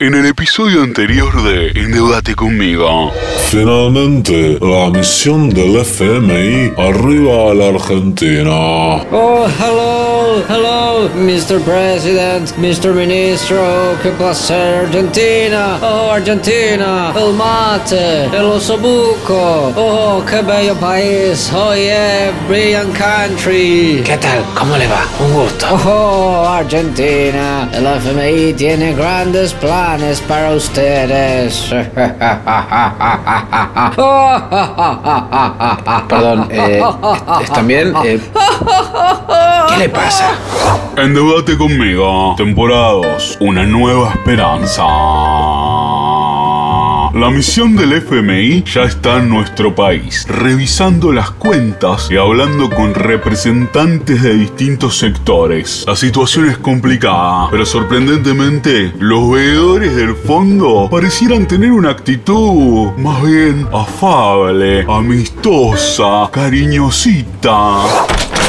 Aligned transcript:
En 0.00 0.14
el 0.14 0.26
episodio 0.26 0.84
anterior 0.84 1.42
de 1.42 1.70
Endeudate 1.70 2.36
conmigo. 2.36 3.10
Finalmente, 3.50 4.56
la 4.60 4.90
misión 4.90 5.50
del 5.50 5.74
FMI 5.78 6.72
arriba 6.78 7.50
a 7.50 7.54
la 7.54 7.68
Argentina. 7.74 9.02
Oh, 9.10 9.48
hello, 9.58 10.44
hello, 10.48 11.10
Mr. 11.16 11.58
President, 11.62 12.56
Mr. 12.58 12.94
Ministro, 12.94 13.58
qué 14.00 14.10
placer, 14.10 14.86
Argentina. 14.86 15.80
Oh, 15.82 16.12
Argentina, 16.12 17.12
el 17.16 17.34
mate, 17.34 18.26
el 18.26 18.44
osobuco. 18.44 19.72
Oh, 19.74 20.22
qué 20.30 20.42
bello 20.42 20.76
país. 20.76 21.50
Oh, 21.52 21.74
yeah, 21.74 22.30
brilliant 22.46 22.96
country. 22.96 24.00
¿Qué 24.04 24.16
tal? 24.18 24.44
¿Cómo 24.56 24.76
le 24.76 24.86
va? 24.86 25.08
Un 25.18 25.32
gusto. 25.34 25.66
Oh, 25.72 26.46
Argentina, 26.46 27.68
el 27.72 27.84
FMI 27.84 28.52
tiene 28.52 28.94
grandes 28.94 29.52
planes 29.54 29.87
para 30.28 30.50
ustedes. 30.50 31.70
Perdón, 36.08 36.48
eh, 36.50 36.82
¿están 37.42 37.66
bien? 37.66 37.94
Eh, 38.04 38.20
¿Qué 39.70 39.76
le 39.78 39.88
pasa? 39.88 40.32
Endeudate 40.96 41.56
conmigo. 41.56 42.34
Temporada 42.36 42.92
2. 42.92 43.38
Una 43.40 43.64
nueva 43.64 44.10
esperanza. 44.10 44.84
La 47.18 47.30
misión 47.30 47.74
del 47.74 47.94
FMI 47.94 48.62
ya 48.62 48.84
está 48.84 49.16
en 49.16 49.28
nuestro 49.28 49.74
país, 49.74 50.24
revisando 50.28 51.12
las 51.12 51.32
cuentas 51.32 52.08
y 52.12 52.16
hablando 52.16 52.70
con 52.70 52.94
representantes 52.94 54.22
de 54.22 54.34
distintos 54.34 54.98
sectores. 54.98 55.84
La 55.88 55.96
situación 55.96 56.48
es 56.48 56.58
complicada, 56.58 57.48
pero 57.50 57.66
sorprendentemente 57.66 58.92
los 59.00 59.32
veedores 59.32 59.96
del 59.96 60.14
fondo 60.14 60.88
parecieran 60.88 61.48
tener 61.48 61.72
una 61.72 61.90
actitud 61.90 62.92
más 62.96 63.20
bien 63.24 63.66
afable, 63.72 64.86
amistosa, 64.88 66.30
cariñosita. 66.30 67.82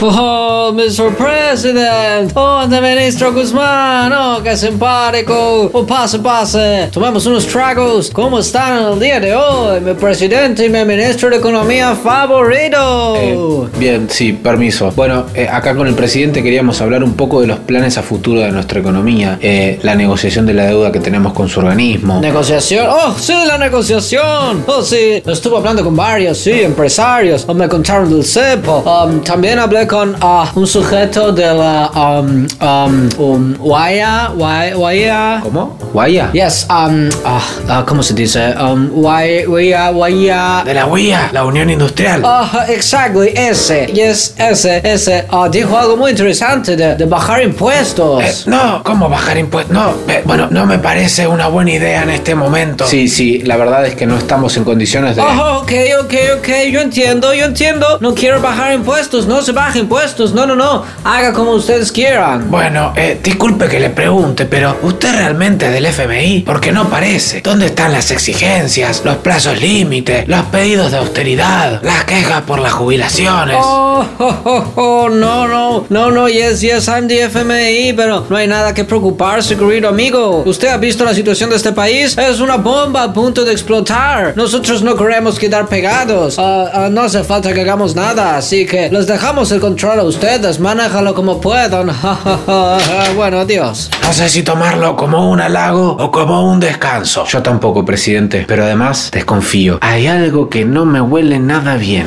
Oh, 0.00 0.72
Mr. 0.72 1.12
President. 1.16 2.30
Oh, 2.36 2.64
de 2.68 2.80
ministro 2.80 3.32
Guzmán. 3.32 4.12
Oh, 4.12 4.40
qué 4.44 4.56
simpático. 4.56 5.70
Oh, 5.72 5.84
pase, 5.84 6.20
pase. 6.20 6.88
Tomemos 6.92 7.26
unos 7.26 7.44
tragos. 7.48 8.08
¿Cómo 8.12 8.38
están 8.38 8.92
el 8.92 9.00
día 9.00 9.18
de 9.18 9.34
hoy? 9.34 9.80
Mi 9.80 9.94
presidente 9.94 10.66
y 10.66 10.68
mi 10.68 10.84
ministro 10.84 11.30
de 11.30 11.38
Economía 11.38 11.96
favorito. 11.96 13.16
Eh, 13.16 13.68
bien, 13.76 14.08
sí, 14.08 14.34
permiso. 14.34 14.92
Bueno, 14.94 15.26
eh, 15.34 15.48
acá 15.50 15.74
con 15.74 15.88
el 15.88 15.94
presidente 15.94 16.44
queríamos 16.44 16.80
hablar 16.80 17.02
un 17.02 17.14
poco 17.14 17.40
de 17.40 17.48
los 17.48 17.58
planes 17.58 17.98
a 17.98 18.02
futuro 18.02 18.40
de 18.40 18.52
nuestra 18.52 18.78
economía, 18.78 19.38
eh, 19.42 19.80
la 19.82 19.96
negociación 19.96 20.46
de 20.46 20.54
la 20.54 20.66
deuda 20.66 20.92
que 20.92 21.00
tenemos 21.00 21.32
con 21.32 21.48
su 21.48 21.58
organismo. 21.58 22.20
¿Negociación? 22.20 22.86
Oh, 22.88 23.16
sí, 23.18 23.34
la 23.48 23.58
negociación. 23.58 24.62
Oh, 24.68 24.80
sí. 24.80 25.24
Estuve 25.26 25.56
hablando 25.56 25.82
con 25.82 25.96
varios, 25.96 26.38
sí, 26.38 26.52
empresarios. 26.52 27.44
Oh, 27.48 27.54
me 27.54 27.68
contaron 27.68 28.08
del 28.10 28.24
cepo. 28.24 28.78
Um, 28.78 29.22
también 29.22 29.58
hablé 29.58 29.87
con 29.88 30.14
ah, 30.20 30.52
un 30.54 30.66
sujeto 30.66 31.32
de 31.32 31.46
la 31.46 31.90
um, 31.94 32.46
um, 32.60 33.08
um, 33.18 33.54
Guaya, 33.54 34.28
Guaya, 34.34 34.74
Guaya. 34.74 35.40
¿Cómo? 35.42 35.78
¿Guaya? 35.92 36.30
Yes, 36.32 36.66
um, 36.68 37.08
ah, 37.24 37.40
ah, 37.68 37.84
¿cómo 37.88 38.02
se 38.02 38.14
dice? 38.14 38.54
Um, 38.60 38.88
Guaya, 38.90 39.46
Guaya, 39.46 39.90
Guaya. 39.90 40.62
De 40.64 40.74
la 40.74 40.86
UIA, 40.86 41.30
la 41.32 41.44
Unión 41.44 41.70
Industrial. 41.70 42.22
Ah, 42.24 42.66
exactly, 42.68 43.32
ese, 43.34 43.86
yes, 43.86 44.34
ese, 44.36 44.82
ese. 44.84 45.26
Ah, 45.30 45.48
dijo 45.50 45.76
algo 45.76 45.96
muy 45.96 46.10
interesante 46.10 46.76
de, 46.76 46.94
de 46.94 47.04
bajar 47.06 47.42
impuestos. 47.42 48.22
Eh, 48.22 48.34
no, 48.46 48.82
¿cómo 48.84 49.08
bajar 49.08 49.38
impuestos? 49.38 49.72
No, 49.74 49.94
eh, 50.06 50.22
bueno, 50.24 50.48
no 50.50 50.66
me 50.66 50.78
parece 50.78 51.26
una 51.26 51.48
buena 51.48 51.72
idea 51.72 52.02
en 52.02 52.10
este 52.10 52.34
momento. 52.34 52.86
Sí, 52.86 53.08
sí, 53.08 53.38
la 53.40 53.56
verdad 53.56 53.86
es 53.86 53.94
que 53.94 54.06
no 54.06 54.18
estamos 54.18 54.56
en 54.58 54.64
condiciones 54.64 55.16
de... 55.16 55.22
Oh, 55.22 55.60
ok, 55.62 55.72
ok, 56.02 56.14
ok, 56.38 56.48
yo 56.70 56.80
entiendo, 56.80 57.32
yo 57.32 57.46
entiendo. 57.46 57.98
No 58.00 58.14
quiero 58.14 58.42
bajar 58.42 58.74
impuestos, 58.74 59.26
no 59.26 59.40
se 59.40 59.52
impuestos, 59.78 60.34
no, 60.34 60.46
no, 60.46 60.54
no. 60.54 60.84
Haga 61.04 61.32
como 61.32 61.52
ustedes 61.52 61.92
quieran. 61.92 62.50
Bueno, 62.50 62.92
eh, 62.96 63.18
disculpe 63.22 63.68
que 63.68 63.80
le 63.80 63.90
pregunte, 63.90 64.46
pero 64.46 64.76
¿usted 64.82 65.14
realmente 65.14 65.66
es 65.66 65.72
del 65.72 65.86
FMI? 65.86 66.42
Porque 66.46 66.72
no 66.72 66.88
parece. 66.88 67.40
¿Dónde 67.40 67.66
están 67.66 67.92
las 67.92 68.10
exigencias, 68.10 69.02
los 69.04 69.16
plazos 69.16 69.60
límite, 69.60 70.24
los 70.26 70.44
pedidos 70.46 70.90
de 70.92 70.98
austeridad, 70.98 71.80
las 71.82 72.04
quejas 72.04 72.42
por 72.42 72.58
las 72.58 72.72
jubilaciones? 72.72 73.56
Oh, 73.60 74.04
oh, 74.18 74.34
oh, 74.44 74.72
oh, 74.76 75.08
no, 75.08 75.48
no, 75.48 75.86
no, 75.88 76.10
no, 76.10 76.28
yes, 76.28 76.60
yes, 76.60 76.88
I'm 76.88 77.08
the 77.08 77.24
FMI, 77.24 77.92
pero 77.94 78.26
no 78.28 78.36
hay 78.36 78.46
nada 78.46 78.74
que 78.74 78.84
preocuparse, 78.84 79.56
querido 79.56 79.88
amigo. 79.88 80.42
¿Usted 80.44 80.68
ha 80.68 80.76
visto 80.76 81.04
la 81.04 81.14
situación 81.14 81.50
de 81.50 81.56
este 81.56 81.72
país? 81.72 82.16
Es 82.18 82.40
una 82.40 82.56
bomba 82.56 83.04
a 83.04 83.12
punto 83.12 83.44
de 83.44 83.52
explotar. 83.52 84.34
Nosotros 84.36 84.82
no 84.82 84.96
queremos 84.96 85.38
quedar 85.38 85.66
pegados. 85.68 86.38
Ah, 86.38 86.70
ah, 86.72 86.88
no 86.90 87.02
hace 87.02 87.22
falta 87.24 87.52
que 87.52 87.60
hagamos 87.60 87.94
nada, 87.94 88.36
así 88.36 88.66
que 88.66 88.90
les 88.90 89.06
dejamos 89.06 89.50
el 89.52 89.60
control 89.68 90.00
a 90.00 90.04
ustedes. 90.04 90.58
Manéjalo 90.60 91.12
como 91.12 91.42
puedan. 91.42 91.88
bueno, 93.16 93.40
adiós. 93.40 93.90
No 94.02 94.14
sé 94.14 94.30
si 94.30 94.42
tomarlo 94.42 94.96
como 94.96 95.30
un 95.30 95.42
halago 95.42 95.90
o 95.90 96.10
como 96.10 96.50
un 96.50 96.58
descanso. 96.58 97.26
Yo 97.26 97.42
tampoco, 97.42 97.84
presidente, 97.84 98.46
pero 98.48 98.64
además 98.64 99.10
desconfío. 99.12 99.78
Hay 99.82 100.06
algo 100.06 100.48
que 100.48 100.64
no 100.64 100.86
me 100.86 101.02
huele 101.02 101.38
nada 101.38 101.76
bien. 101.76 102.06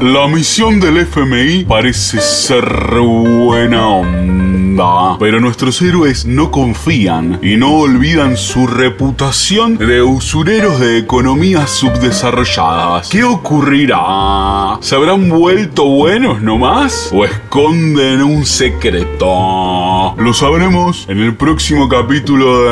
La 0.00 0.28
misión 0.28 0.78
del 0.80 0.98
FMI 0.98 1.64
parece 1.64 2.20
ser 2.20 2.64
buena 3.00 3.86
onda, 3.86 5.16
pero 5.18 5.40
nuestros 5.40 5.82
héroes 5.82 6.24
no 6.24 6.50
confían 6.50 7.38
y 7.42 7.56
no 7.56 7.74
olvidan 7.74 8.36
su 8.36 8.66
reputación 8.66 9.76
de 9.76 10.00
usureros 10.00 10.80
de 10.80 10.96
economías 10.98 11.70
subdesarrolladas. 11.70 13.08
¿Qué 13.10 13.24
ocurrirá? 13.24 14.78
¿Se 14.80 14.94
habrán 14.94 15.28
vuelto 15.28 15.84
buenos 15.84 16.40
nomás? 16.40 16.99
¿O 17.12 17.24
esconden 17.24 18.22
un 18.22 18.44
secreto? 18.44 20.14
Lo 20.16 20.32
sabremos 20.32 21.06
en 21.08 21.18
el 21.18 21.34
próximo 21.34 21.88
capítulo 21.88 22.62
de 22.62 22.68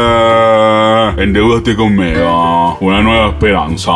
Endeudate 1.18 1.74
conmigo. 1.74 2.78
Una 2.80 3.02
nueva 3.02 3.28
esperanza. 3.30 3.92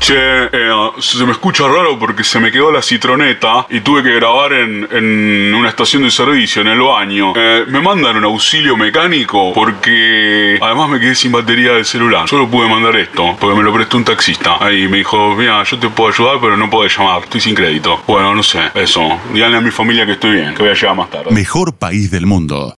Che, 0.00 0.46
eh, 0.52 0.90
se 0.98 1.24
me 1.24 1.32
escucha 1.32 1.68
raro 1.68 1.96
porque 1.98 2.24
se 2.24 2.40
me 2.40 2.50
quedó 2.50 2.72
la 2.72 2.82
citroneta 2.82 3.66
y 3.70 3.80
tuve 3.80 4.02
que 4.02 4.14
grabar 4.14 4.52
en, 4.54 4.88
en 4.90 5.54
una 5.54 5.68
estación 5.68 6.02
de 6.02 6.10
servicio, 6.10 6.62
en 6.62 6.68
el 6.68 6.80
baño. 6.80 7.32
Eh, 7.36 7.64
me 7.68 7.80
mandan 7.80 8.16
un 8.16 8.24
auxilio 8.24 8.76
mecánico 8.76 9.52
porque 9.52 10.58
además 10.60 10.88
me 10.90 10.98
quedé 10.98 11.14
sin 11.14 11.30
batería 11.30 11.74
del 11.74 11.84
celular. 11.84 12.28
Solo 12.28 12.48
pude 12.48 12.68
mandar 12.68 12.96
esto 12.96 13.36
porque 13.38 13.56
me 13.56 13.62
lo 13.62 13.72
prestó 13.72 13.96
un 13.96 14.04
taxista. 14.04 14.56
Ahí 14.60 14.88
me 14.88 14.98
dijo, 14.98 15.36
mira, 15.36 15.62
yo 15.62 15.78
te 15.78 15.88
puedo 15.88 16.10
ayudar, 16.12 16.38
pero 16.40 16.56
no 16.56 16.68
puedo 16.68 16.88
llamar. 16.88 17.22
Estoy 17.22 17.40
sin 17.40 17.54
crédito. 17.54 18.00
Bueno, 18.06 18.34
no 18.34 18.42
sé. 18.42 18.60
Eso. 18.74 19.20
Díganle 19.32 19.58
a 19.58 19.60
mi 19.60 19.70
familia 19.70 20.04
que 20.06 20.12
estoy 20.12 20.32
bien, 20.32 20.54
que 20.54 20.62
voy 20.62 20.70
a 20.72 20.74
llegar 20.74 20.96
más 20.96 21.08
tarde. 21.10 21.30
Mejor 21.30 21.74
país 21.74 22.10
del 22.10 22.26
mundo. 22.26 22.66